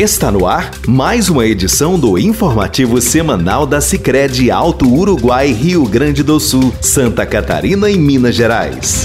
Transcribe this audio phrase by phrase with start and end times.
[0.00, 6.22] Está no ar mais uma edição do informativo semanal da Sicredi Alto Uruguai, Rio Grande
[6.22, 9.04] do Sul, Santa Catarina e Minas Gerais.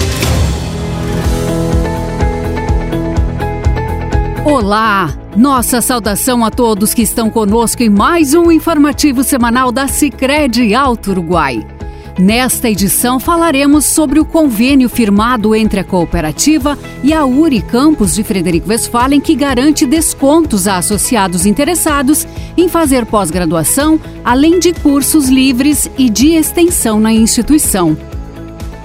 [4.46, 5.14] Olá!
[5.36, 11.12] Nossa saudação a todos que estão conosco em mais um informativo semanal da Sicredi Alto
[11.12, 11.75] Uruguai.
[12.18, 18.24] Nesta edição falaremos sobre o convênio firmado entre a cooperativa e a URI Campos de
[18.24, 25.92] Frederico Westphalen que garante descontos a associados interessados em fazer pós-graduação, além de cursos livres
[25.98, 27.98] e de extensão na instituição.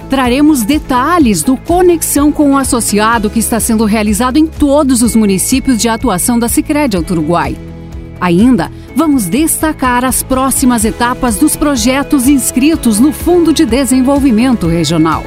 [0.09, 5.77] Traremos detalhes do Conexão com o Associado que está sendo realizado em todos os municípios
[5.77, 7.70] de atuação da Sicredi Alto Uruguai.
[8.21, 15.25] Ainda vamos destacar as próximas etapas dos projetos inscritos no Fundo de Desenvolvimento Regional.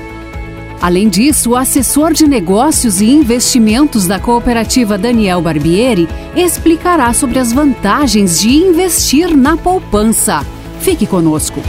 [0.80, 7.52] Além disso, o assessor de negócios e investimentos da cooperativa Daniel Barbieri explicará sobre as
[7.52, 10.46] vantagens de investir na poupança.
[10.80, 11.60] Fique conosco.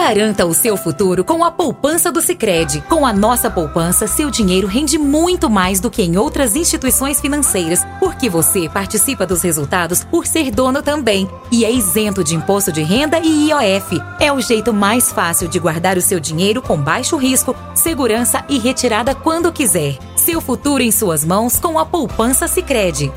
[0.00, 2.80] Garanta o seu futuro com a poupança do Sicredi.
[2.88, 7.84] Com a nossa poupança, seu dinheiro rende muito mais do que em outras instituições financeiras,
[7.98, 12.80] porque você participa dos resultados por ser dono também e é isento de imposto de
[12.80, 14.00] renda e IOF.
[14.20, 18.56] É o jeito mais fácil de guardar o seu dinheiro com baixo risco, segurança e
[18.56, 19.98] retirada quando quiser.
[20.14, 23.12] Seu futuro em suas mãos com a poupança Sicredi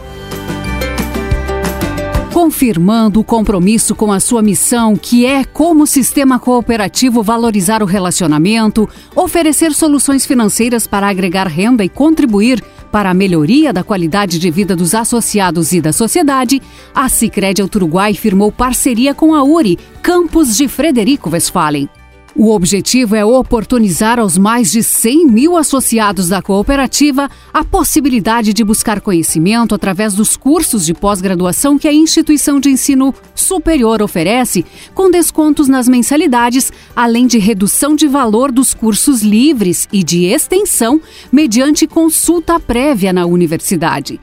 [2.32, 8.90] confirmando o compromisso com a sua missão, que é, como sistema cooperativo, valorizar o relacionamento,
[9.14, 14.76] oferecer soluções financeiras para agregar renda e contribuir para a melhoria da qualidade de vida
[14.76, 16.62] dos associados e da sociedade,
[16.96, 22.01] a Sicredi Uruguai firmou parceria com a URI, campus de Frederico Westphalen.
[22.34, 28.64] O objetivo é oportunizar aos mais de 100 mil associados da cooperativa a possibilidade de
[28.64, 34.66] buscar conhecimento através dos cursos de pós-graduação que a instituição de ensino superior oferece,
[34.96, 41.02] com descontos nas mensalidades, além de redução de valor dos cursos livres e de extensão,
[41.32, 44.20] mediante consulta prévia na universidade.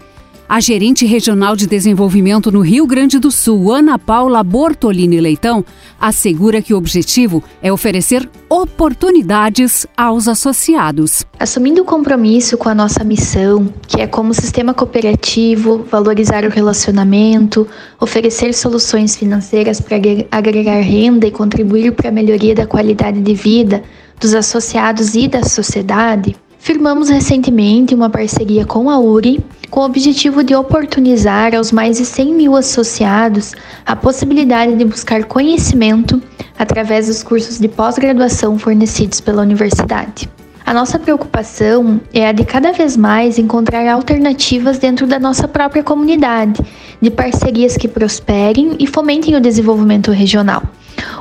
[0.51, 5.63] A gerente regional de desenvolvimento no Rio Grande do Sul, Ana Paula Bortolini Leitão,
[6.01, 11.27] assegura que o objetivo é oferecer oportunidades aos associados.
[11.39, 17.69] Assumindo o compromisso com a nossa missão, que é como sistema cooperativo, valorizar o relacionamento,
[18.01, 19.97] oferecer soluções financeiras para
[20.31, 23.83] agregar renda e contribuir para a melhoria da qualidade de vida
[24.19, 30.43] dos associados e da sociedade, Firmamos recentemente uma parceria com a URI com o objetivo
[30.43, 33.55] de oportunizar aos mais de 100 mil associados
[33.87, 36.21] a possibilidade de buscar conhecimento
[36.59, 40.29] através dos cursos de pós-graduação fornecidos pela universidade.
[40.69, 45.83] A nossa preocupação é a de cada vez mais encontrar alternativas dentro da nossa própria
[45.83, 46.61] comunidade,
[47.01, 50.63] de parcerias que prosperem e fomentem o desenvolvimento regional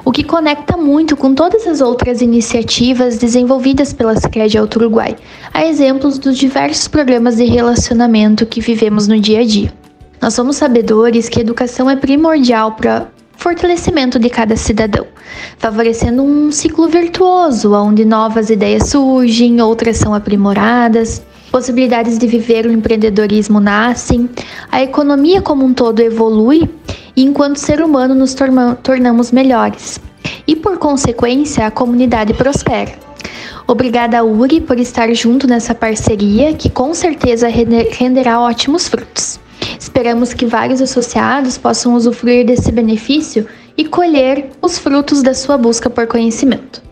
[0.03, 5.15] o que conecta muito com todas as outras iniciativas desenvolvidas pela Sicredi Alto Uruguai,
[5.53, 9.73] a exemplos dos diversos programas de relacionamento que vivemos no dia a dia.
[10.21, 13.07] Nós somos sabedores que a educação é primordial para
[13.37, 15.07] fortalecimento de cada cidadão,
[15.57, 21.21] favorecendo um ciclo virtuoso onde novas ideias surgem, outras são aprimoradas,
[21.51, 24.29] possibilidades de viver o empreendedorismo nascem,
[24.71, 26.69] a economia como um todo evolui
[27.15, 28.35] e enquanto ser humano nos
[28.83, 29.99] tornamos melhores.
[30.45, 32.91] E por consequência, a comunidade prospera.
[33.67, 39.39] Obrigada, Uri, por estar junto nessa parceria que com certeza renderá ótimos frutos.
[39.79, 43.45] Esperamos que vários associados possam usufruir desse benefício
[43.77, 46.87] e colher os frutos da sua busca por conhecimento.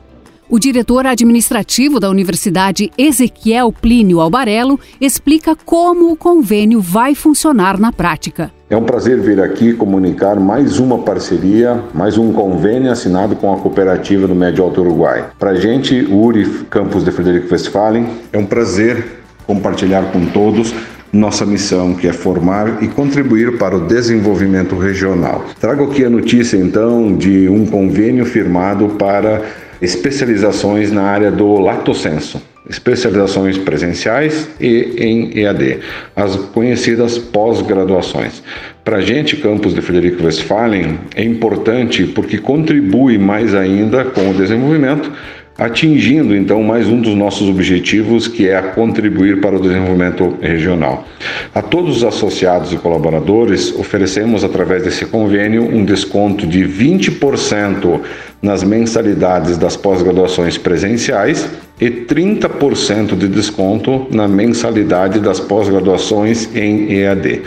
[0.47, 7.91] O diretor administrativo da Universidade Ezequiel Plínio Albarello explica como o convênio vai funcionar na
[7.91, 8.51] prática.
[8.69, 13.57] É um prazer vir aqui comunicar mais uma parceria, mais um convênio assinado com a
[13.57, 15.31] cooperativa do Médio Alto Uruguai.
[15.39, 20.73] Para a gente, o URI Campus de Frederico Westphalen, é um prazer compartilhar com todos
[21.15, 25.45] nossa missão, que é formar e contribuir para o desenvolvimento regional.
[25.59, 29.41] Trago aqui a notícia então de um convênio firmado para
[29.81, 35.79] especializações na área do lactosenso, especializações presenciais e em EAD,
[36.15, 38.43] as conhecidas pós-graduações.
[38.83, 44.33] Para a gente, campus de Frederico Westphalen, é importante porque contribui mais ainda com o
[44.33, 45.11] desenvolvimento
[45.57, 51.07] atingindo então mais um dos nossos objetivos, que é a contribuir para o desenvolvimento regional.
[51.53, 58.01] A todos os associados e colaboradores, oferecemos através desse convênio um desconto de 20%
[58.45, 61.49] nas mensalidades das pós-graduações presenciais
[61.81, 67.41] e 30% de desconto na mensalidade das pós-graduações em EAD.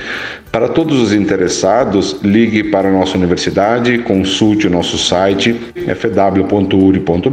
[0.50, 5.55] Para todos os interessados, ligue para a nossa universidade, consulte o nosso site
[5.95, 7.31] fw.uri.br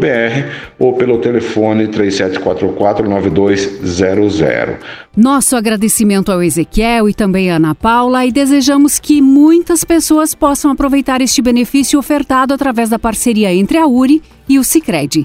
[0.77, 4.75] ou pelo telefone 3744-9200.
[5.15, 10.71] Nosso agradecimento ao Ezequiel e também à Ana Paula e desejamos que muitas pessoas possam
[10.71, 15.23] aproveitar este benefício ofertado através da parceria entre a URI e o Cicred.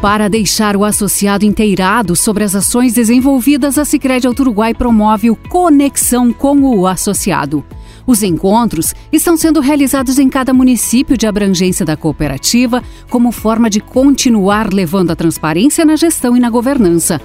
[0.00, 6.32] Para deixar o associado inteirado sobre as ações desenvolvidas, a Sicredi Uruguai promove o Conexão
[6.32, 7.64] com o Associado.
[8.08, 13.80] Os encontros estão sendo realizados em cada município de abrangência da cooperativa, como forma de
[13.80, 17.20] continuar levando a transparência na gestão e na governança.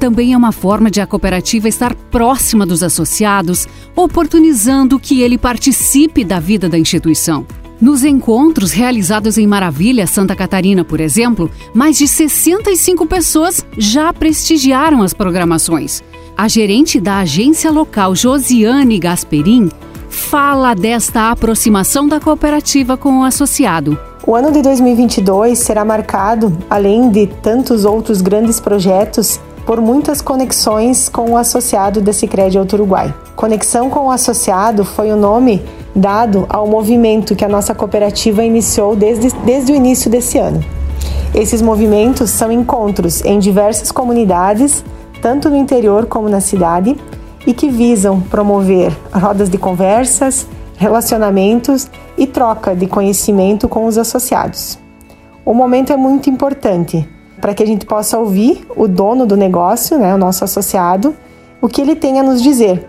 [0.00, 6.24] Também é uma forma de a cooperativa estar próxima dos associados, oportunizando que ele participe
[6.24, 7.46] da vida da instituição.
[7.78, 15.02] Nos encontros realizados em Maravilha, Santa Catarina, por exemplo, mais de 65 pessoas já prestigiaram
[15.02, 16.02] as programações.
[16.34, 19.68] A gerente da agência local, Josiane Gasperin,
[20.12, 23.98] fala desta aproximação da cooperativa com o associado.
[24.24, 31.08] O ano de 2022 será marcado, além de tantos outros grandes projetos, por muitas conexões
[31.08, 33.12] com o associado da Sicredi Alto Uruguai.
[33.34, 35.64] Conexão com o associado foi o nome
[35.94, 40.62] dado ao movimento que a nossa cooperativa iniciou desde, desde o início desse ano.
[41.34, 44.84] Esses movimentos são encontros em diversas comunidades,
[45.20, 46.96] tanto no interior como na cidade,
[47.46, 50.46] e que visam promover rodas de conversas,
[50.76, 54.78] relacionamentos e troca de conhecimento com os associados.
[55.44, 57.08] O momento é muito importante
[57.40, 61.14] para que a gente possa ouvir o dono do negócio, né, o nosso associado,
[61.60, 62.88] o que ele tem a nos dizer,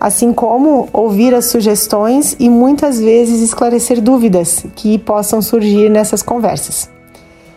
[0.00, 6.88] assim como ouvir as sugestões e muitas vezes esclarecer dúvidas que possam surgir nessas conversas.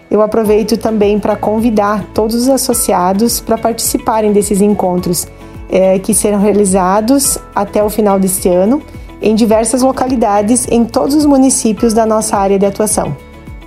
[0.09, 5.27] Eu aproveito também para convidar todos os associados para participarem desses encontros
[5.71, 8.81] é, que serão realizados até o final deste ano
[9.21, 13.15] em diversas localidades em todos os municípios da nossa área de atuação.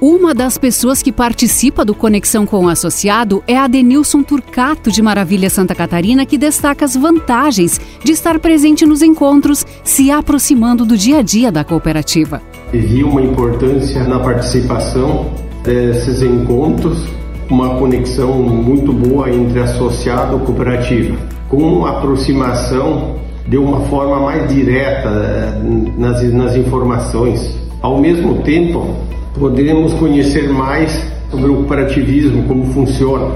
[0.01, 5.01] Uma das pessoas que participa do Conexão com o Associado é a Denilson Turcato, de
[5.01, 10.95] Maravilha Santa Catarina, que destaca as vantagens de estar presente nos encontros, se aproximando do
[10.95, 12.43] dia a dia da cooperativa.
[12.71, 16.99] Vi uma importância na participação desses encontros,
[17.49, 21.17] uma conexão muito boa entre associado e cooperativa,
[21.49, 25.53] com aproximação de uma forma mais direta eh,
[25.97, 27.59] nas, nas informações.
[27.83, 28.95] Ao mesmo tempo,
[29.39, 33.35] podemos conhecer mais sobre o cooperativismo, como funciona.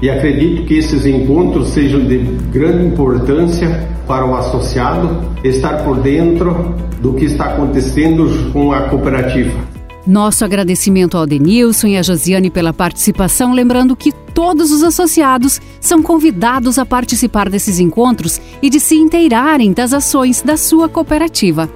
[0.00, 2.18] E acredito que esses encontros sejam de
[2.52, 9.75] grande importância para o associado estar por dentro do que está acontecendo com a cooperativa.
[10.06, 16.00] Nosso agradecimento ao Denilson e à Josiane pela participação, lembrando que todos os associados são
[16.00, 21.68] convidados a participar desses encontros e de se inteirarem das ações da sua cooperativa.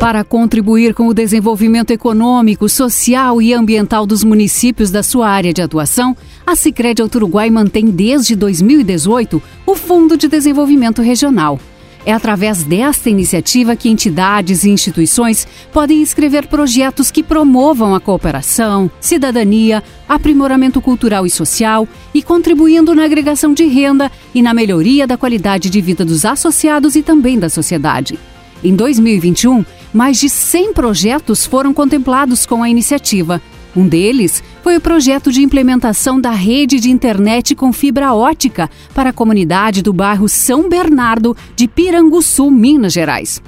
[0.00, 5.62] Para contribuir com o desenvolvimento econômico, social e ambiental dos municípios da sua área de
[5.62, 11.60] atuação, a Sicredi Uruguai mantém desde 2018 o Fundo de Desenvolvimento Regional.
[12.06, 18.88] É através desta iniciativa que entidades e instituições podem escrever projetos que promovam a cooperação,
[19.00, 25.16] cidadania, aprimoramento cultural e social e contribuindo na agregação de renda e na melhoria da
[25.16, 28.16] qualidade de vida dos associados e também da sociedade.
[28.62, 33.42] Em 2021, mais de 100 projetos foram contemplados com a iniciativa.
[33.76, 39.10] Um deles foi o projeto de implementação da rede de internet com fibra ótica para
[39.10, 43.42] a comunidade do bairro São Bernardo de Piranguçu, Minas Gerais.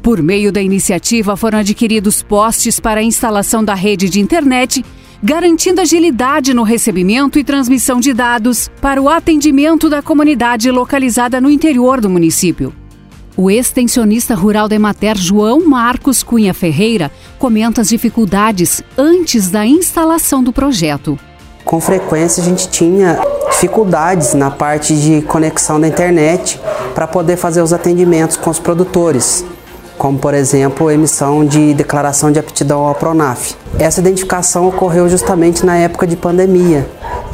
[0.00, 4.84] Por meio da iniciativa, foram adquiridos postes para a instalação da rede de internet,
[5.20, 11.50] garantindo agilidade no recebimento e transmissão de dados para o atendimento da comunidade localizada no
[11.50, 12.72] interior do município.
[13.36, 20.40] O extensionista rural da Emater, João Marcos Cunha Ferreira, comenta as dificuldades antes da instalação
[20.40, 21.18] do projeto.
[21.64, 23.18] Com frequência a gente tinha
[23.50, 26.60] dificuldades na parte de conexão da internet
[26.94, 29.44] para poder fazer os atendimentos com os produtores,
[29.98, 33.56] como por exemplo emissão de declaração de aptidão ao Pronaf.
[33.80, 36.88] Essa identificação ocorreu justamente na época de pandemia,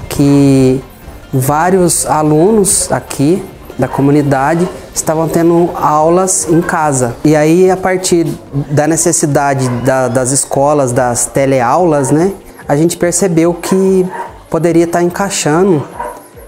[0.08, 0.80] que
[1.30, 3.42] vários alunos aqui
[3.80, 7.16] da comunidade estavam tendo aulas em casa.
[7.24, 8.26] E aí, a partir
[8.70, 12.32] da necessidade da, das escolas, das teleaulas, né,
[12.68, 14.06] a gente percebeu que
[14.50, 15.82] poderia estar encaixando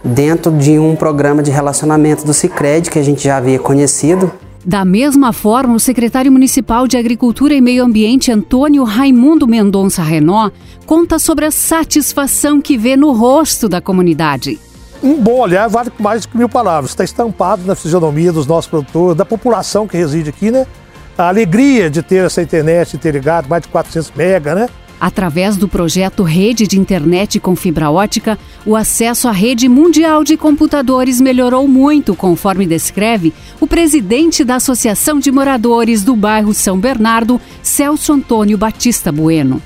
[0.05, 4.33] dentro de um programa de relacionamento do Cicred que a gente já havia conhecido
[4.65, 10.51] Da mesma forma, o secretário municipal de Agricultura e Meio Ambiente, Antônio Raimundo Mendonça Renó,
[10.87, 14.59] conta sobre a satisfação que vê no rosto da comunidade.
[15.03, 16.93] Um bom olhar vale mais do que mil palavras.
[16.93, 20.67] Está estampado na fisionomia dos nossos produtores, da população que reside aqui, né?
[21.19, 24.69] A alegria de ter essa internet interligada, mais de 400 mega, né?
[25.01, 30.37] Através do projeto Rede de Internet com Fibra Ótica, o acesso à rede mundial de
[30.37, 37.41] computadores melhorou muito, conforme descreve o presidente da Associação de Moradores do bairro São Bernardo,
[37.65, 39.61] Celso Antônio Batista Bueno.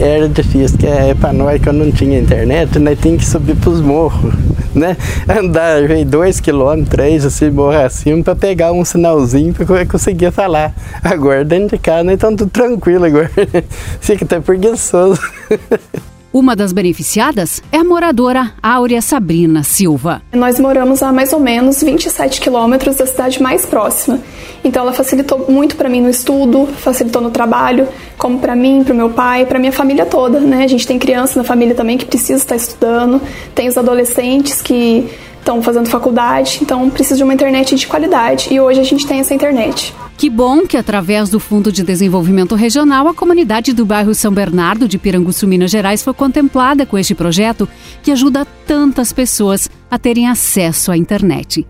[0.00, 3.68] Era difícil, que é, para nós, quando não tinha internet, nós tínhamos que subir para
[3.68, 4.32] os morros,
[4.74, 4.96] né?
[5.28, 10.74] Andar dois quilômetros, três, assim, morro acima, para pegar um sinalzinho para conseguir falar.
[11.04, 13.30] Agora, dentro de casa, nós estamos tudo tranquilo agora.
[14.00, 15.20] Fica até preguiçoso.
[16.32, 20.22] Uma das beneficiadas é a moradora Áurea Sabrina Silva.
[20.32, 24.20] Nós moramos a mais ou menos 27 quilômetros da cidade mais próxima.
[24.62, 28.94] Então ela facilitou muito para mim no estudo, facilitou no trabalho, como para mim, para
[28.94, 30.62] o meu pai, para minha família toda, né?
[30.62, 33.20] A gente tem criança na família também que precisa estar estudando,
[33.52, 35.10] tem os adolescentes que
[35.40, 39.18] estão fazendo faculdade, então precisa de uma internet de qualidade e hoje a gente tem
[39.18, 39.92] essa internet.
[40.20, 44.86] Que bom que, através do Fundo de Desenvolvimento Regional, a comunidade do bairro São Bernardo
[44.86, 47.66] de Piranguçu, Minas Gerais, foi contemplada com este projeto
[48.02, 51.66] que ajuda tantas pessoas a terem acesso à internet.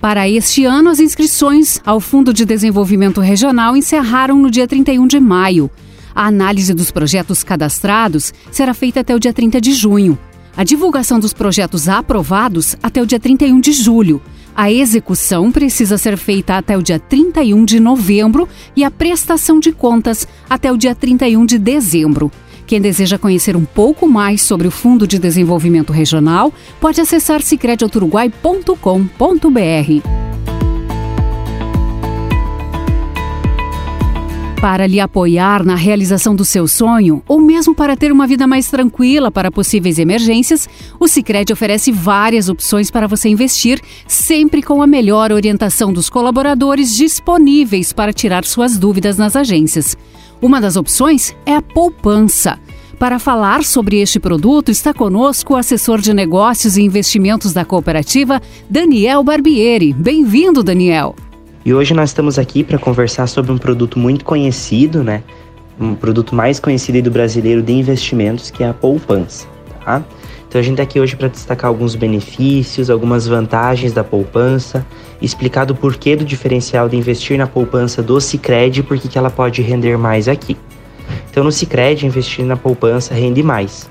[0.00, 5.20] Para este ano, as inscrições ao Fundo de Desenvolvimento Regional encerraram no dia 31 de
[5.20, 5.70] maio.
[6.14, 10.18] A análise dos projetos cadastrados será feita até o dia 30 de junho.
[10.56, 14.22] A divulgação dos projetos aprovados até o dia 31 de julho.
[14.54, 19.72] A execução precisa ser feita até o dia 31 de novembro e a prestação de
[19.72, 22.30] contas até o dia 31 de dezembro.
[22.66, 30.19] Quem deseja conhecer um pouco mais sobre o Fundo de Desenvolvimento Regional pode acessar sicrediauturuguai.com.br.
[34.60, 38.68] Para lhe apoiar na realização do seu sonho ou mesmo para ter uma vida mais
[38.68, 40.68] tranquila para possíveis emergências,
[41.00, 46.94] o Sicredi oferece várias opções para você investir, sempre com a melhor orientação dos colaboradores
[46.94, 49.96] disponíveis para tirar suas dúvidas nas agências.
[50.42, 52.58] Uma das opções é a poupança.
[52.98, 58.42] Para falar sobre este produto, está conosco o assessor de negócios e investimentos da cooperativa,
[58.68, 59.94] Daniel Barbieri.
[59.94, 61.16] Bem-vindo, Daniel.
[61.64, 65.22] E hoje nós estamos aqui para conversar sobre um produto muito conhecido, né?
[65.78, 69.46] Um produto mais conhecido do brasileiro de investimentos, que é a poupança,
[69.84, 70.02] tá?
[70.48, 74.84] Então a gente está aqui hoje para destacar alguns benefícios, algumas vantagens da poupança,
[75.20, 79.30] explicar do porquê do diferencial de investir na poupança do Sicredi e por que ela
[79.30, 80.56] pode render mais aqui.
[81.30, 83.88] Então no Sicredi investir na poupança rende mais.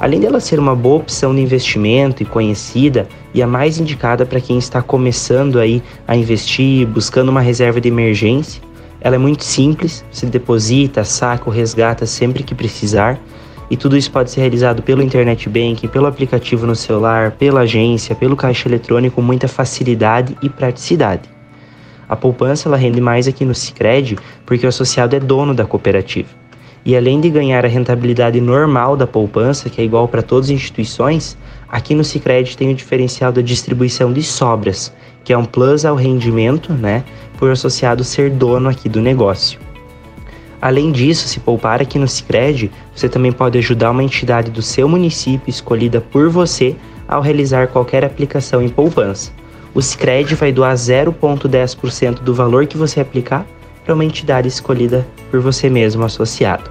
[0.00, 4.40] Além dela ser uma boa opção de investimento e conhecida e a mais indicada para
[4.40, 8.62] quem está começando aí a investir, buscando uma reserva de emergência,
[8.98, 13.20] ela é muito simples, você deposita, saca ou resgata sempre que precisar.
[13.70, 18.14] E tudo isso pode ser realizado pelo internet banking, pelo aplicativo no celular, pela agência,
[18.14, 21.28] pelo caixa eletrônico com muita facilidade e praticidade.
[22.08, 24.16] A poupança ela rende mais aqui no Sicredi
[24.46, 26.39] porque o associado é dono da cooperativa.
[26.84, 30.52] E além de ganhar a rentabilidade normal da poupança, que é igual para todas as
[30.52, 31.36] instituições,
[31.68, 35.94] aqui no Sicredi tem o diferencial da distribuição de sobras, que é um plus ao
[35.94, 37.04] rendimento, né,
[37.38, 39.60] por associado ser dono aqui do negócio.
[40.60, 44.88] Além disso, se poupar aqui no Sicredi, você também pode ajudar uma entidade do seu
[44.88, 46.76] município escolhida por você
[47.08, 49.32] ao realizar qualquer aplicação em poupança.
[49.74, 53.46] O Sicredi vai doar 0,10% do valor que você aplicar
[53.84, 56.70] para uma entidade escolhida por você mesmo associado.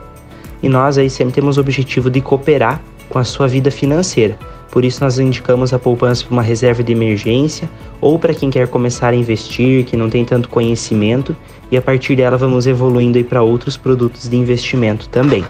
[0.61, 4.37] E nós aí sempre temos o objetivo de cooperar com a sua vida financeira.
[4.71, 8.67] Por isso nós indicamos a poupança para uma reserva de emergência ou para quem quer
[8.67, 11.35] começar a investir, que não tem tanto conhecimento,
[11.71, 15.43] e a partir dela vamos evoluindo para outros produtos de investimento também.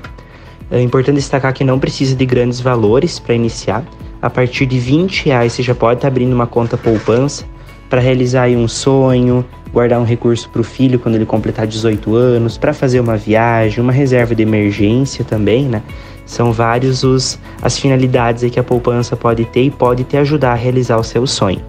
[0.71, 3.83] É importante destacar que não precisa de grandes valores para iniciar.
[4.21, 7.45] A partir de 20 reais você já pode estar abrindo uma conta poupança
[7.89, 9.43] para realizar um sonho,
[9.73, 13.81] guardar um recurso para o filho quando ele completar 18 anos, para fazer uma viagem,
[13.81, 15.81] uma reserva de emergência também, né?
[16.25, 20.55] São vários os, as finalidades que a poupança pode ter e pode te ajudar a
[20.55, 21.61] realizar o seu sonho.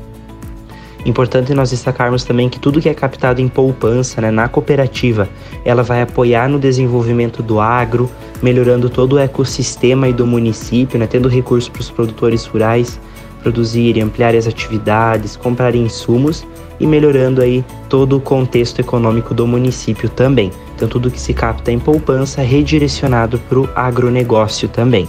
[1.07, 5.29] Importante nós destacarmos também que tudo que é captado em poupança, né, na cooperativa,
[5.65, 8.11] ela vai apoiar no desenvolvimento do agro,
[8.43, 13.01] melhorando todo o ecossistema e do município, né, tendo recursos para os produtores rurais
[13.41, 16.47] produzirem, ampliarem as atividades, comprarem insumos
[16.79, 20.51] e melhorando aí todo o contexto econômico do município também.
[20.75, 25.09] Então tudo que se capta em poupança é redirecionado para o agronegócio também.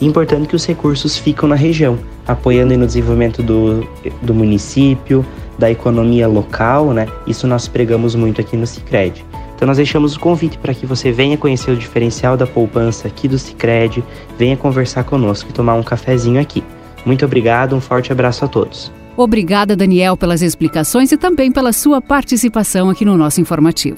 [0.00, 3.84] Importante que os recursos ficam na região, apoiando no desenvolvimento do,
[4.22, 5.26] do município,
[5.58, 7.08] da economia local, né?
[7.26, 9.26] Isso nós pregamos muito aqui no Sicredi.
[9.56, 13.26] Então nós deixamos o convite para que você venha conhecer o diferencial da poupança aqui
[13.26, 14.04] do Sicredi,
[14.38, 16.62] venha conversar conosco e tomar um cafezinho aqui.
[17.08, 18.92] Muito obrigado, um forte abraço a todos.
[19.16, 23.96] Obrigada, Daniel, pelas explicações e também pela sua participação aqui no nosso informativo.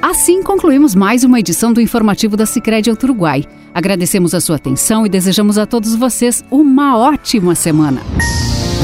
[0.00, 3.44] Assim concluímos mais uma edição do informativo da Sicredi Uruguai.
[3.74, 8.00] Agradecemos a sua atenção e desejamos a todos vocês uma ótima semana.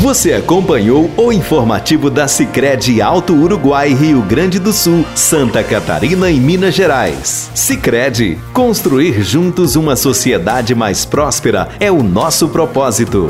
[0.02, 6.40] Você acompanhou o informativo da Sicredi Alto Uruguai, Rio Grande do Sul, Santa Catarina e
[6.40, 7.48] Minas Gerais.
[7.54, 13.28] Sicredi, construir juntos uma sociedade mais próspera é o nosso propósito.